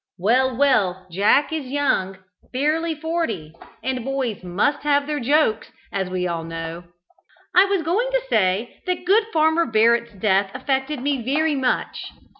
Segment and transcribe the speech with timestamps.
[0.17, 2.17] Well, well, Jack is young;
[2.51, 3.53] barely forty,
[3.83, 6.85] and boys must have their jokes, as we all know.
[7.53, 12.03] I was going to say that good Farmer Barrett's death affected me very much.